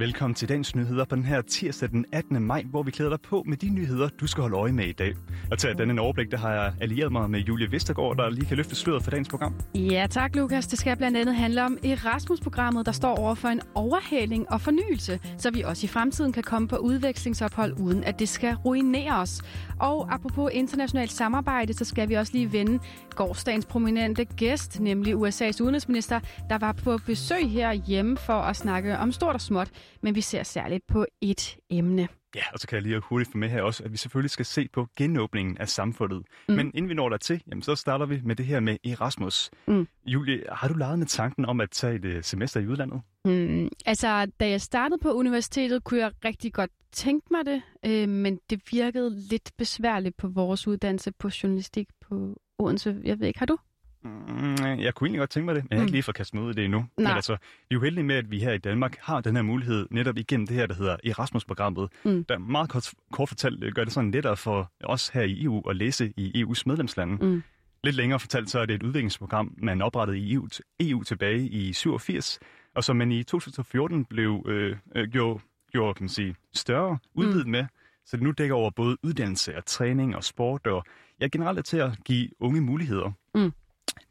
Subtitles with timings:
[0.00, 2.42] Velkommen til dagens nyheder på den her tirsdag den 18.
[2.42, 4.92] maj, hvor vi klæder dig på med de nyheder, du skal holde øje med i
[4.92, 5.14] dag.
[5.50, 8.56] Og til denne overblik, der har jeg allieret mig med Julie Vestergaard, der lige kan
[8.56, 9.54] løfte sløret for dagens program.
[9.74, 10.66] Ja tak, Lukas.
[10.66, 15.20] Det skal blandt andet handle om Erasmus-programmet, der står over for en overhaling og fornyelse,
[15.38, 19.42] så vi også i fremtiden kan komme på udvekslingsophold, uden at det skal ruinere os.
[19.80, 22.78] Og apropos internationalt samarbejde, så skal vi også lige vende
[23.10, 26.20] gårdsdagens prominente gæst, nemlig USA's udenrigsminister,
[26.50, 29.68] der var på besøg her hjemme for at snakke om stort og småt,
[30.00, 32.08] men vi ser særligt på et emne.
[32.34, 34.44] Ja, og så kan jeg lige hurtigt få med her også, at vi selvfølgelig skal
[34.44, 36.22] se på genåbningen af samfundet.
[36.48, 36.54] Mm.
[36.54, 39.50] Men inden vi når dertil, jamen, så starter vi med det her med Erasmus.
[39.66, 39.88] Mm.
[40.06, 43.00] Julie, har du leget med tanken om at tage et øh, semester i udlandet?
[43.24, 48.08] Mm, altså, da jeg startede på universitetet, kunne jeg rigtig godt tænke mig det, øh,
[48.08, 53.00] men det virkede lidt besværligt på vores uddannelse på journalistik på Odense.
[53.04, 53.58] Jeg ved ikke, har du?
[54.04, 56.34] Mm, jeg kunne egentlig godt tænke mig det, men jeg har ikke lige fået kastet
[56.34, 56.78] mig ud i det endnu.
[56.78, 56.88] Nej.
[56.96, 57.38] Men altså, vi
[57.70, 60.46] er jo heldige med, at vi her i Danmark har den her mulighed netop igennem
[60.46, 62.24] det her, der hedder Erasmus-programmet, mm.
[62.24, 65.68] der meget kort, kort fortalt øh, gør det sådan lettere for os her i EU
[65.68, 67.26] at læse i EU's medlemslande.
[67.26, 67.42] Mm.
[67.84, 70.48] Lidt længere fortalt, så er det et udviklingsprogram, man oprettede i EU,
[70.80, 72.38] EU tilbage i 87,
[72.74, 75.40] og som man i 2014 blev øh, øh, gjort,
[75.72, 77.50] gjort kan man sige, større, udvidet mm.
[77.50, 77.66] med,
[78.06, 80.84] så det nu dækker over både uddannelse og træning og sport, og
[81.20, 83.12] ja, generelt er til at give unge muligheder.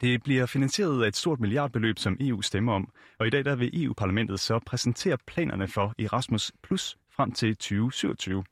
[0.02, 2.90] Det bliver finansieret af et stort milliardbeløb, som EU stemmer om,
[3.20, 8.44] og i dag der vil EU-parlamentet så præsentere planerne for Erasmus Plus frem til 2027.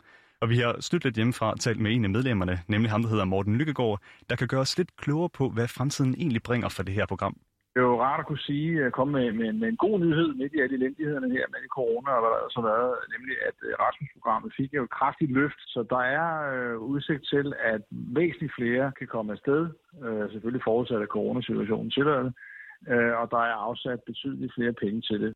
[0.41, 3.25] Og vi har stødt lidt hjemmefra talt med en af medlemmerne, nemlig ham, der hedder
[3.25, 6.95] Morten Lykkegaard, der kan gøre os lidt klogere på, hvad fremtiden egentlig bringer for det
[6.95, 7.37] her program.
[7.75, 10.29] Det er jo rart at kunne sige, at komme med, med, med en god nyhed
[10.39, 14.53] midt i alle elendighederne her med corona og hvad der så været, nemlig at Erasmus-programmet
[14.59, 17.81] fik jo et kraftigt løft, så der er øh, udsigt til, at
[18.19, 19.61] væsentligt flere kan komme afsted,
[20.05, 22.33] øh, selvfølgelig forudsat af coronasituationen tillader det,
[22.93, 25.31] øh, og der er afsat betydeligt flere penge til det.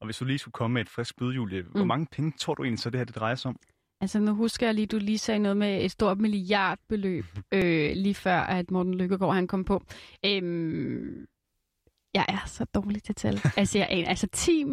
[0.00, 1.68] Og hvis du lige skulle komme med et frisk bud, Julie, mm.
[1.76, 3.58] hvor mange penge tror du egentlig så det her det drejer sig om?
[4.00, 7.24] Altså nu husker jeg lige, du lige sagde noget med et stort milliardbeløb,
[7.56, 9.82] øh, lige før at Morten Lykkegaard han kom på.
[10.26, 11.26] Øhm,
[12.16, 13.40] jeg er så dårlig til tal.
[13.56, 14.64] altså, jeg, altså 10,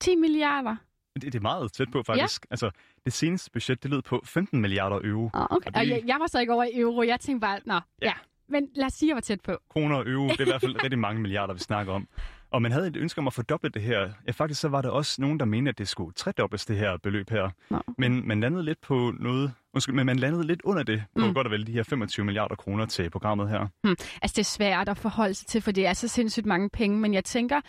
[0.00, 0.76] 10 milliarder.
[1.14, 2.44] Det, det er meget tæt på, faktisk.
[2.44, 2.52] Ja.
[2.52, 2.70] Altså,
[3.04, 5.30] det seneste budget, det lød på 15 milliarder euro.
[5.34, 5.54] Oh, okay.
[5.54, 5.76] og, det...
[5.76, 7.02] og jeg, jeg var så ikke over i euro.
[7.02, 7.80] Jeg tænkte bare, nå, ja.
[8.02, 8.12] ja.
[8.48, 9.58] Men lad os sige, at jeg var tæt på.
[9.70, 12.08] Kroner og euro, det er i hvert fald rigtig mange milliarder, vi snakker om.
[12.50, 14.10] Og man havde et ønske om at fordoble det her.
[14.26, 16.96] Ja, faktisk så var der også nogen, der mente, at det skulle tredobles, det her
[16.96, 17.50] beløb her.
[17.70, 17.82] Nå.
[17.98, 19.52] Men man landede lidt på noget...
[19.74, 21.34] Undskyld, men man landede lidt under det på mm.
[21.34, 23.66] godt og vel de her 25 milliarder kroner til programmet her.
[23.82, 23.96] Hmm.
[24.22, 26.98] Altså, det er svært at forholde sig til, for det er så sindssygt mange penge,
[26.98, 27.60] men jeg tænker,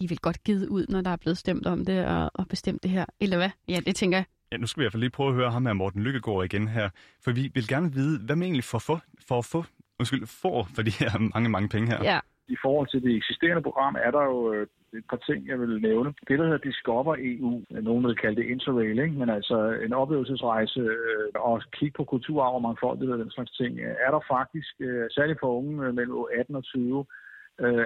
[0.00, 2.82] de vil godt give ud, når der er blevet stemt om det og, og bestemt
[2.82, 3.04] det her.
[3.20, 3.50] Eller hvad?
[3.68, 4.24] Ja, det tænker jeg.
[4.52, 6.44] Ja, nu skal vi i hvert fald lige prøve at høre ham her, Morten Lykkegaard,
[6.44, 6.90] igen her.
[7.24, 9.64] For vi vil gerne vide, hvad man egentlig får for, for at få,
[9.98, 12.04] undskyld, får for de her mange, mange penge her.
[12.04, 14.66] Ja, i forhold til det eksisterende program er der jo øh,
[14.98, 16.14] et par ting, jeg vil nævne.
[16.28, 19.18] Det, der hedder Discover EU, øh, nogen vil kalde det Interrail, ikke?
[19.20, 23.80] men altså en oplevelsesrejse øh, og kigge på kulturarv og mangfoldighed og den slags ting,
[23.80, 27.06] øh, er der faktisk, øh, særligt for unge øh, mellem 18 og 20,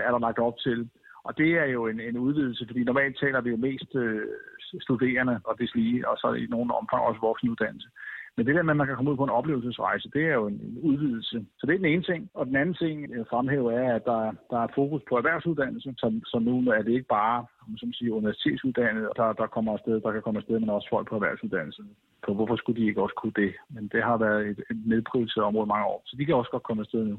[0.06, 0.88] er der lagt op til.
[1.24, 3.90] Og det er jo en, en udvidelse, fordi normalt taler vi jo mest
[4.80, 7.88] studerende og deslige, og så i nogen omfang også voksenuddannelse.
[8.36, 10.46] Men det der med, at man kan komme ud på en oplevelsesrejse, det er jo
[10.46, 11.46] en, en udvidelse.
[11.58, 12.30] Så det er den ene ting.
[12.34, 14.20] Og den anden ting, jeg fremhæver, er, at der,
[14.50, 17.46] der er fokus på erhvervsuddannelse, så, så nu er det ikke bare
[17.78, 21.14] som siger, universitetsuddannede, der, der kommer afsted, der kan komme afsted, men også folk på
[21.14, 21.82] erhvervsuddannelse.
[22.24, 23.52] Så hvorfor skulle de ikke også kunne det?
[23.70, 26.62] Men det har været et, et nedprioriteret område mange år, så de kan også godt
[26.62, 27.18] komme afsted nu.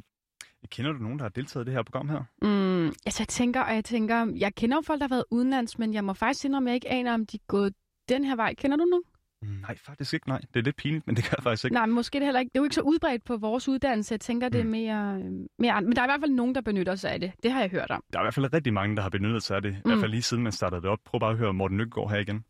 [0.70, 2.22] Kender du nogen, der har deltaget i det her program her?
[2.42, 5.80] Mm, altså jeg tænker, og jeg tænker, jeg kender jo folk, der har været udenlands,
[5.80, 7.74] men jeg må faktisk indrømme, at jeg ikke aner, om de er gået
[8.10, 8.54] den her vej.
[8.54, 9.04] Kender du nogen?
[9.42, 10.42] Nej, faktisk ikke, nej.
[10.54, 11.74] Det er lidt pinligt, men det kan jeg faktisk ikke.
[11.74, 12.50] Nej, men måske det heller ikke.
[12.50, 14.14] Det er jo ikke så udbredt på vores uddannelse.
[14.14, 14.70] Jeg tænker, det er mm.
[14.70, 15.20] mere,
[15.60, 15.82] mere...
[15.82, 17.32] Men der er i hvert fald nogen, der benytter sig af det.
[17.44, 18.04] Det har jeg hørt om.
[18.12, 19.72] Der er i hvert fald rigtig mange, der har benyttet sig af det.
[19.72, 19.90] I mm.
[19.90, 21.00] hvert fald lige siden man startede det op.
[21.06, 22.46] Prøv bare at høre Morten Lykkegaard her igen.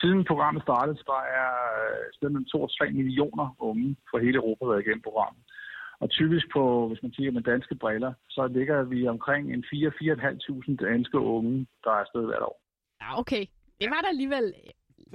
[0.00, 1.50] Siden programmet startede, så er
[1.82, 5.42] øh, stedet mellem 2 og 3 millioner unge fra hele Europa været igennem programmet.
[6.02, 10.86] Og typisk på, hvis man kigger med danske briller, så ligger vi omkring en 4-4.500
[10.90, 12.56] danske unge, der er afsted hvert år.
[13.02, 13.44] Ja, okay.
[13.80, 14.54] Det var der alligevel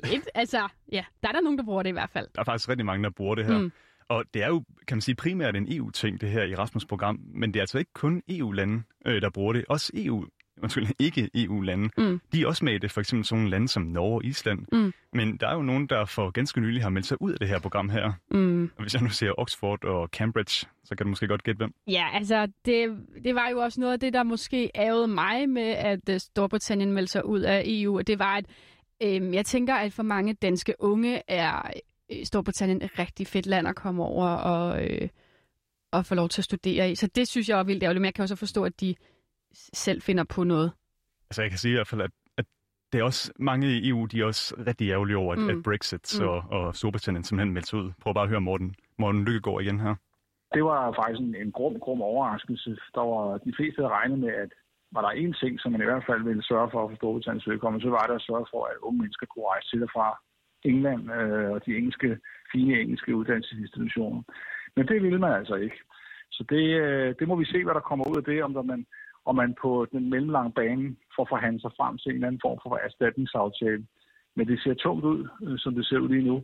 [0.04, 2.28] et, altså, ja, der er der nogen, der bruger det i hvert fald.
[2.36, 3.58] Der er faktisk rigtig mange, der bruger det her.
[3.58, 3.72] Mm.
[4.10, 7.20] Og det er jo, kan man sige, primært en EU-ting, det her Erasmus-program.
[7.34, 9.66] Men det er altså ikke kun EU-lande, øh, der bruger det.
[9.70, 10.26] Også EU,
[10.64, 11.90] undskyld, ikke EU-lande.
[11.98, 12.22] Mm.
[12.34, 14.66] De er også med i det, for eksempel sådan nogle lande som Norge og Island.
[14.72, 14.94] Mm.
[15.14, 17.48] Men der er jo nogen, der for ganske nylig har meldt sig ud af det
[17.48, 18.12] her program her.
[18.32, 18.64] Mm.
[18.64, 21.74] Og hvis jeg nu siger Oxford og Cambridge, så kan du måske godt gætte hvem.
[21.88, 25.72] Ja, altså, det, det var jo også noget af det, der måske ærede mig med,
[25.72, 28.02] at øh, Storbritannien meldte sig ud af EU.
[28.02, 28.46] Det var, at
[29.04, 31.72] Øhm, jeg tænker, at for mange danske unge er
[32.12, 35.10] øh, Storbritannien et rigtig fedt land at komme over og, øh,
[35.92, 36.96] og få lov til at studere i.
[36.96, 38.96] Så det synes jeg er vildt ærgerligt, men jeg kan også forstå, at de
[39.74, 40.72] selv finder på noget.
[41.30, 42.46] Altså jeg kan sige i hvert fald, at, at
[42.94, 45.50] det er også mange i EU, de er også rigtig ærgerlige over, at, mm.
[45.50, 46.28] at Brexit mm.
[46.28, 47.92] og, og Storbritannien simpelthen meldte ud.
[48.02, 49.96] Prøv bare at høre Morten, Morten Lykkegaard igen her.
[50.54, 52.70] Det var faktisk en, en grum, grum overraskelse.
[52.96, 54.52] Der var de fleste, der regnede med, at
[54.92, 57.86] var der én ting, som man i hvert fald ville sørge for for Storbritanniens vedkommende,
[57.86, 60.08] så var det at sørge for, at unge mennesker kunne rejse til og fra
[60.64, 62.20] England øh, og de engelske,
[62.52, 64.22] fine engelske uddannelsesinstitutioner.
[64.76, 65.80] Men det ville man altså ikke.
[66.32, 68.62] Så det, øh, det må vi se, hvad der kommer ud af det, om der
[68.62, 68.86] man,
[69.26, 72.60] om man på den mellemlange bane får forhandlet sig frem til en eller anden form
[72.64, 73.86] for erstatningsaftale.
[74.36, 76.44] Men det ser tungt ud, øh, som det ser ud lige nu.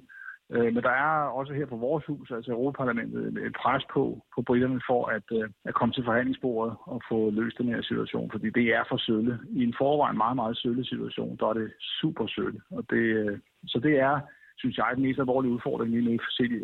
[0.54, 4.04] Øh, men der er også her på vores hus, altså Europaparlamentet, et pres på,
[4.36, 8.32] på britterne for at, øh, at komme til forhandlingsbordet og få løst den her situation,
[8.32, 9.40] fordi det er for sølle.
[9.50, 12.62] I en forvejen meget, meget sølle situation, der er det super sølle.
[12.72, 14.20] Og det, øh, så det er,
[14.58, 16.18] synes jeg, den mest alvorlige udfordring lige nu,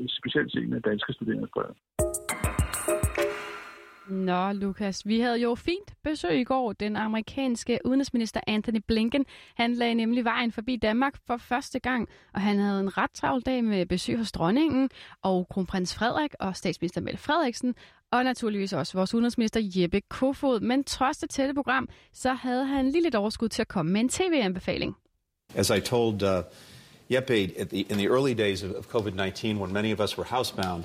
[0.07, 1.47] specielt set med danske studerende.
[4.07, 6.73] Nå, Lukas, vi havde jo fint besøg i går.
[6.73, 9.25] Den amerikanske udenrigsminister Anthony Blinken,
[9.55, 13.41] han lagde nemlig vejen forbi Danmark for første gang, og han havde en ret travl
[13.41, 14.89] dag med besøg hos dronningen
[15.21, 17.75] og kronprins Frederik og statsminister Mette Frederiksen,
[18.11, 20.59] og naturligvis også vores udenrigsminister Jeppe Kofod.
[20.59, 24.01] Men trods det tætte program, så havde han lige lidt overskud til at komme med
[24.01, 24.95] en tv-anbefaling.
[25.55, 26.43] As I told uh,
[27.11, 30.83] Jeppe at the, in the early days of COVID-19, when many of us were housebound,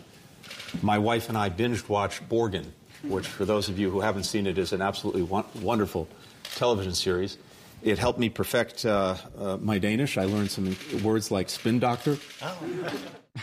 [0.83, 2.67] my wife and I binged-watched Borgen,
[3.03, 5.23] which, for those of you who haven't seen it, is an absolutely
[5.63, 6.09] wonderful
[6.57, 7.39] television series.
[7.83, 10.17] It helped me perfect uh, uh, my Danish.
[10.17, 12.17] I learned some words like spin doctor.
[12.43, 12.59] Oh.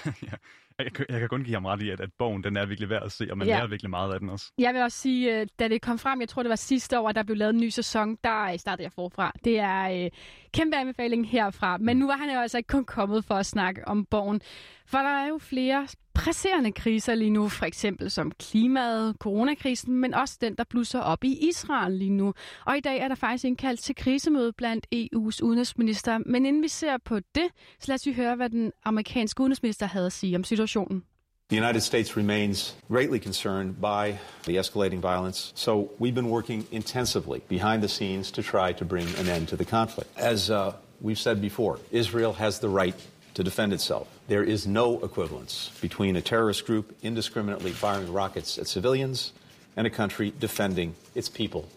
[0.23, 0.38] yeah.
[0.79, 3.03] Jeg, jeg kan kun give ham ret i, at, at bogen den er virkelig værd
[3.03, 3.55] at se, og man ja.
[3.55, 4.51] lærer virkelig meget af den også.
[4.57, 7.09] Jeg vil også sige, øh, da det kom frem, jeg tror det var sidste år,
[7.09, 9.31] at der blev lavet en ny sæson, der startede jeg forfra.
[9.44, 10.11] Det er øh,
[10.53, 11.77] kæmpe anbefaling herfra.
[11.77, 14.41] Men nu var han jo altså ikke kun kommet for at snakke om bogen.
[14.85, 15.88] For der er jo flere
[16.23, 21.23] presserende kriser lige nu, for eksempel som klimaet, coronakrisen, men også den, der blusser op
[21.23, 22.33] i Israel lige nu.
[22.65, 26.19] Og i dag er der faktisk indkaldt til krisemøde blandt EU's udenrigsminister.
[26.25, 27.47] Men inden vi ser på det,
[27.79, 31.03] så lad os høre, hvad den amerikanske udenrigsminister havde at sige om situationen.
[31.49, 37.39] The United States remains greatly concerned by the escalating violence, so we've been working intensively
[37.49, 40.09] behind the scenes to try to bring an end to the conflict.
[40.17, 40.71] As uh,
[41.01, 42.95] we've said before, Israel has the right
[43.33, 44.07] to defend itself.
[44.27, 49.33] There is no equivalence between a terrorist group indiscriminately firing rockets at civilians
[49.75, 51.68] and a country defending its people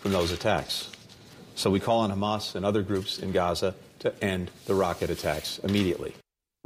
[0.00, 0.90] from those attacks.
[1.54, 5.58] So we call on Hamas and other groups in Gaza to end the rocket attacks
[5.60, 6.14] immediately.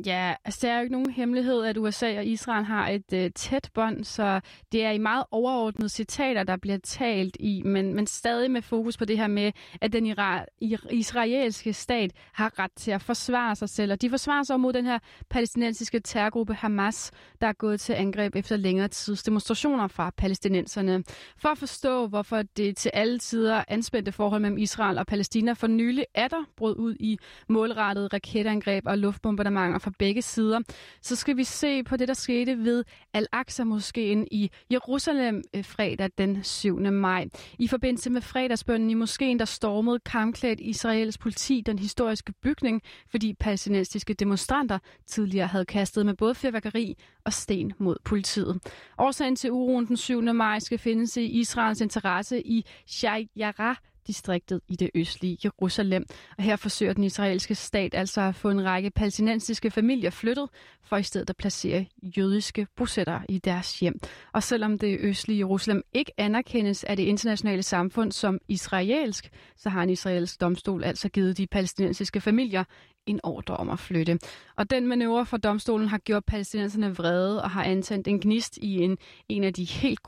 [0.07, 3.31] Ja, altså det er jo ikke nogen hemmelighed, at USA og Israel har et øh,
[3.35, 4.41] tæt bånd, så
[4.73, 8.97] det er i meget overordnede citater, der bliver talt i, men, men stadig med fokus
[8.97, 10.45] på det her med, at den ira-
[10.91, 13.93] israelske stat har ret til at forsvare sig selv.
[13.93, 14.99] Og de forsvarer sig mod den her
[15.31, 17.11] palæstinensiske terrorgruppe Hamas,
[17.41, 21.05] der er gået til angreb efter længere tids demonstrationer fra palæstinenserne.
[21.37, 25.67] For at forstå, hvorfor det til alle tider anspændte forhold mellem Israel og Palæstina for
[25.67, 27.19] nylig er der brød ud i
[27.49, 30.61] målrettede raketangreb og luftbombardementer fra begge sider,
[31.03, 32.85] så skal vi se på det, der skete ved
[33.15, 36.79] Al-Aqsa-moskeen i Jerusalem øh, fredag den 7.
[36.79, 37.27] maj.
[37.59, 43.35] I forbindelse med fredagsbønnen i moskeen, der stormede kampklædt Israels politi den historiske bygning, fordi
[43.35, 48.61] palæstinensiske demonstranter tidligere havde kastet med både fyrværkeri og sten mod politiet.
[48.99, 50.23] Årsagen til uroen den 7.
[50.23, 53.77] maj skal findes i Israels interesse i Sheikh Jarrah,
[54.07, 56.05] distriktet i det østlige Jerusalem.
[56.39, 60.49] Og her forsøger den israelske stat altså at få en række palæstinensiske familier flyttet,
[60.83, 64.01] for i stedet at placere jødiske bosættere i deres hjem.
[64.33, 69.83] Og selvom det østlige Jerusalem ikke anerkendes af det internationale samfund som israelsk, så har
[69.83, 72.65] en israelsk domstol altså givet de palæstinensiske familier
[73.07, 74.19] en ordre om at flytte.
[74.57, 78.77] Og den manøvre fra domstolen har gjort palæstinenserne vrede og har antændt en gnist i
[78.77, 80.03] en, en af de helt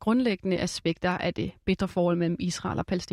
[0.00, 3.11] grundlæggende aspekter af det bedre forhold mellem Israel og Palæstina.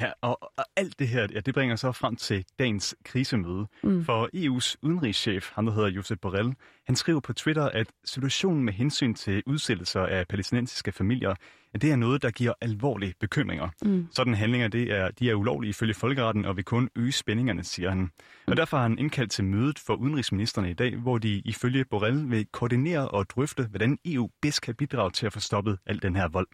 [0.00, 3.66] Ja, og, og alt det her, ja, det bringer så frem til dagens krisemøde.
[3.82, 4.04] Mm.
[4.04, 6.54] For EU's udenrigschef, han der hedder Josep Borrell,
[6.86, 11.34] han skriver på Twitter, at situationen med hensyn til udsættelser af palæstinensiske familier,
[11.74, 13.68] at det er noget, der giver alvorlige bekymringer.
[13.82, 14.08] Mm.
[14.10, 17.88] Sådan handlinger, det er, de er ulovlige ifølge folkeretten og vil kun øge spændingerne, siger
[17.88, 18.10] han.
[18.46, 22.30] Og derfor har han indkaldt til mødet for udenrigsministerne i dag, hvor de ifølge Borrell
[22.30, 26.16] vil koordinere og drøfte, hvordan EU bedst kan bidrage til at få stoppet al den
[26.16, 26.48] her vold.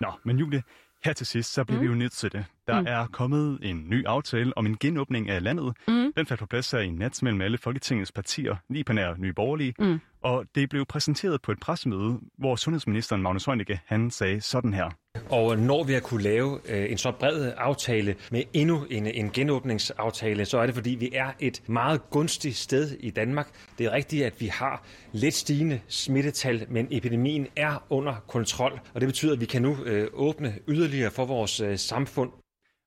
[0.00, 0.62] Nå, men Julie,
[1.04, 1.82] her til sidst, så bliver mm.
[1.82, 2.44] vi jo nødt til det.
[2.66, 2.86] Der mm.
[2.88, 5.76] er kommet en ny aftale om en genåbning af landet.
[5.88, 6.12] Mm.
[6.16, 9.32] Den faldt på plads her i nat mellem alle Folketingets partier, lige på nær Nye
[9.32, 9.74] Borgerlige.
[9.78, 10.00] Mm.
[10.22, 14.90] Og det blev præsenteret på et pressemøde, hvor sundhedsministeren Magnus Heunicke, han sagde sådan her.
[15.30, 19.30] Og når vi har kunne lave øh, en så bred aftale med endnu en, en
[19.30, 23.48] genåbningsaftale, så er det fordi, vi er et meget gunstigt sted i Danmark.
[23.78, 24.82] Det er rigtigt, at vi har
[25.12, 29.84] lidt stigende smittetal, men epidemien er under kontrol, og det betyder, at vi kan nu
[29.84, 32.30] øh, åbne yderligere for vores øh, samfund.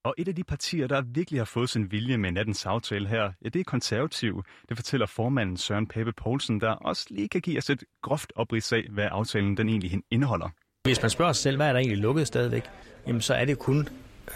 [0.04, 3.32] Og et af de partier, der virkelig har fået sin vilje med nattens aftale her,
[3.44, 4.44] ja, det er konservativ.
[4.70, 8.74] Det fortæller formanden Søren Pape Poulsen, der også lige kan give os et groft oprids
[8.74, 10.50] af, hvad aftalen den egentlig indeholder.
[10.88, 12.64] Hvis man spørger sig selv, hvad er der egentlig lukket stadigvæk,
[13.08, 13.90] jamen så er det kun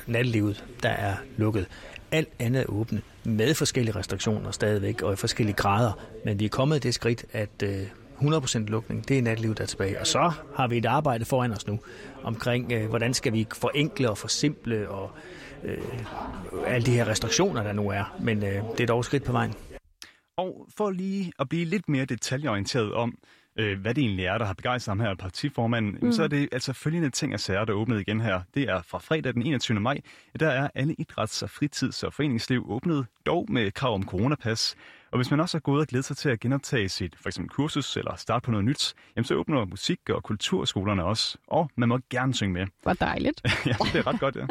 [0.05, 1.67] nattelivet, der er lukket.
[2.11, 5.91] Alt andet er åbent, med forskellige restriktioner stadigvæk, og i forskellige grader.
[6.25, 7.81] Men vi er kommet det skridt, at øh,
[8.21, 9.99] 100% lukning, det er nattelivet, der er tilbage.
[9.99, 11.79] Og så har vi et arbejde foran os nu,
[12.23, 15.11] omkring, øh, hvordan skal vi forenkle og forsimple og
[15.63, 15.77] øh,
[16.67, 18.15] alle de her restriktioner, der nu er.
[18.19, 19.53] Men øh, det er dog skridt på vejen.
[20.37, 23.17] Og for lige at blive lidt mere detaljeorienteret om,
[23.57, 26.11] øh, hvad det egentlig er, der har begejstret ham her, partiformanden, mm.
[26.11, 28.41] så er det altså følgende ting og sager, der er åbnet igen her.
[28.53, 29.79] Det er fra fredag den 21.
[29.79, 30.01] maj.
[30.39, 34.75] Der er alle idræts- og fritids- og foreningsliv åbnet, dog med krav om coronapas.
[35.11, 37.49] Og hvis man også har gået og glædet sig til at genoptage sit for eksempel
[37.49, 41.37] kursus eller starte på noget nyt, jamen så åbner musik- og kulturskolerne også.
[41.47, 42.67] Og man må gerne synge med.
[42.83, 43.41] Hvor dejligt.
[43.65, 44.47] ja, det er ret godt, ja.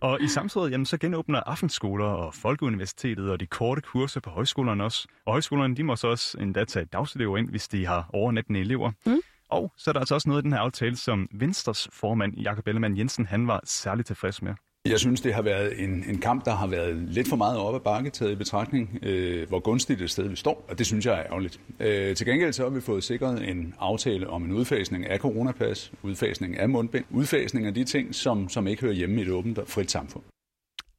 [0.00, 4.84] Og i samtidig, jamen, så genåbner aftenskoler og Folkeuniversitetet og de korte kurser på højskolerne
[4.84, 5.08] også.
[5.26, 8.92] Og højskolerne, de må så også endda tage dagselever ind, hvis de har overnattende elever.
[9.06, 9.20] Mm.
[9.48, 12.68] Og så er der altså også noget i den her aftale, som Venstres formand, Jakob
[12.68, 14.54] Ellemann Jensen, han var særligt tilfreds med.
[14.90, 17.76] Jeg synes, det har været en, en kamp, der har været lidt for meget oppe
[17.76, 21.06] ad bakke taget i betragtning, øh, hvor gunstigt det sted vi står, og det synes
[21.06, 21.60] jeg er ærgerligt.
[21.80, 25.92] Øh, til gengæld så har vi fået sikret en aftale om en udfasning af coronapas,
[26.02, 29.58] udfasning af mundbind, udfasning af de ting, som, som ikke hører hjemme i et åbent
[29.58, 30.22] og frit samfund.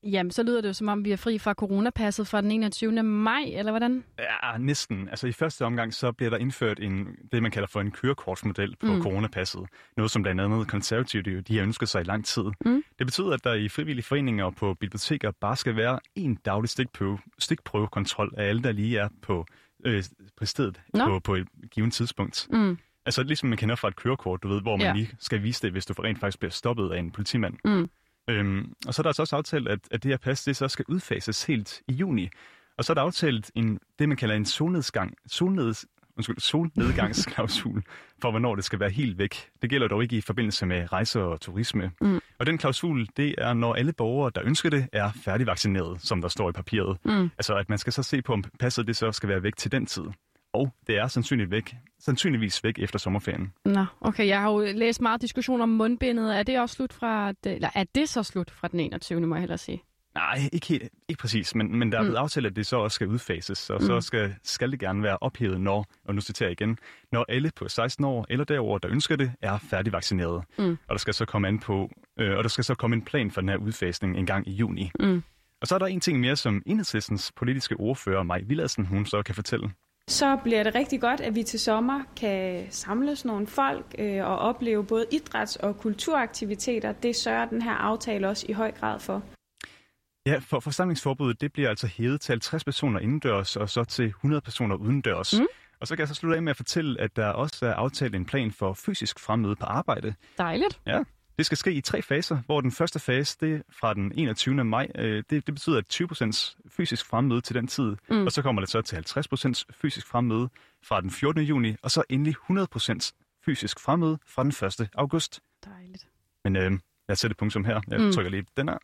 [0.04, 3.04] Jamen, så lyder det jo som om, vi er fri fra coronapasset fra den 21.
[3.04, 4.04] maj, eller hvordan?
[4.20, 5.10] Ja, næsten.
[5.10, 8.76] Altså i første omgang, så bliver der indført en, det, man kalder for en kørekortsmodel
[8.76, 9.02] på mm.
[9.02, 9.62] coronapasset.
[9.98, 12.44] Noget, som blandt andet konservative, de har ønsket sig i lang tid.
[12.66, 12.84] Mm.
[13.00, 16.70] Det betyder, at der i frivillige foreninger og på biblioteker bare skal være en daglig
[16.70, 19.46] stikprøve, stikprøvekontrol af alle, der lige er på,
[19.86, 20.04] øh,
[20.38, 21.06] på stedet no.
[21.06, 22.48] på, på et givet tidspunkt.
[22.52, 22.78] Mm.
[23.06, 24.94] Altså ligesom man kender fra et kørekort, du ved, hvor man ja.
[24.94, 27.54] lige skal vise det, hvis du rent faktisk bliver stoppet af en politimand.
[27.66, 27.90] Mm.
[28.30, 30.68] Øhm, og så er der altså også aftalt, at, at det her pas det så
[30.68, 32.30] skal udfases helt i juni.
[32.78, 35.86] Og så er der aftalt en, det, man kalder en solnedgang, solneds,
[36.18, 37.84] undskyld, solnedgangsklausul
[38.22, 39.50] for, hvornår det skal være helt væk.
[39.62, 41.92] Det gælder dog ikke i forbindelse med rejser og turisme.
[42.02, 42.20] Mm.
[42.40, 46.28] Og den klausul, det er, når alle borgere, der ønsker det, er færdigvaccineret, som der
[46.28, 46.98] står i papiret.
[47.06, 47.30] Mm.
[47.38, 49.72] Altså, at man skal så se på, om passet det så skal være væk til
[49.72, 50.04] den tid.
[50.58, 53.54] Og det er sandsynligt væk, sandsynligvis væk efter sommerferien.
[53.66, 54.28] Nå, okay.
[54.28, 56.38] Jeg har jo læst meget diskussion om mundbindet.
[56.40, 59.22] Er det også slut fra, eller er det så slut fra den 21.
[59.22, 59.84] må jeg hellere sige?
[60.16, 62.24] Nej, ikke, helt, ikke præcis, men, men der er blevet mm.
[62.24, 63.88] aftalt, at det så også skal udfases, og mm.
[63.88, 66.78] så skal, skal det gerne være ophævet, når, og nu citerer jeg igen,
[67.12, 70.44] når alle på 16 år eller derover, der ønsker det, er færdigvaccineret.
[70.58, 70.70] Mm.
[70.70, 73.32] Og der skal så komme an på, øh, og der skal så komme en plan
[73.32, 74.92] for den her udfasning en gang i juni.
[75.00, 75.24] Mm.
[75.62, 79.22] Og så er der en ting mere, som enhedslistens politiske ordfører, Maj Villadsen, hun så
[79.22, 79.72] kan fortælle.
[80.10, 84.38] Så bliver det rigtig godt, at vi til sommer kan samles nogle folk øh, og
[84.40, 86.92] opleve både idræts- og kulturaktiviteter.
[86.92, 89.24] Det sørger den her aftale også i høj grad for.
[90.26, 94.42] Ja, for forsamlingsforbuddet det bliver altså hævet til 50 personer indendørs og så til 100
[94.42, 95.40] personer udendørs.
[95.40, 95.48] Mm.
[95.82, 98.16] Og så kan jeg så slutte af med at fortælle, at der også er aftalt
[98.16, 100.14] en plan for fysisk fremmøde på arbejde.
[100.38, 100.80] Dejligt.
[100.88, 101.04] Ja,
[101.38, 104.64] det skal ske i tre faser, hvor den første fase, det fra den 21.
[104.64, 108.26] maj, øh, det, det betyder, at 20% fysisk fremmøde til den tid, mm.
[108.26, 110.50] og så kommer det så til 50% fysisk fremmøde
[110.84, 111.44] fra den 14.
[111.44, 113.12] juni, og så endelig 100%
[113.46, 114.90] fysisk fremmøde fra den 1.
[114.96, 115.40] august.
[115.66, 116.08] Dejligt.
[116.44, 116.72] Men øh,
[117.08, 117.82] jeg sætter punktum her.
[117.88, 118.12] Jeg mm.
[118.12, 118.78] trykker lige den her.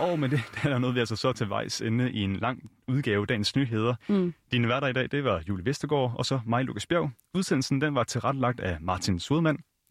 [0.00, 2.70] Og med det, der er noget, vi altså så til vejs ende i en lang
[2.88, 3.94] udgave af Dagens Nyheder.
[4.08, 4.34] Mm.
[4.52, 7.10] Dine værter i dag, det var Julie Vestergaard og så mig, Lukas Bjerg.
[7.34, 9.58] Udsendelsen den var tilrettelagt af Martin Sudmann.